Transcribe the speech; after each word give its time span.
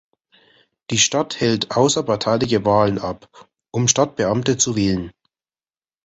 Die 0.89 0.97
Stadt 0.97 1.39
hält 1.41 1.69
außerparteiliche 1.77 2.65
Wahlen 2.65 2.97
ab, 2.97 3.47
um 3.69 3.87
Stadtbeamte 3.87 4.57
zu 4.57 4.75
wählen. 4.75 5.11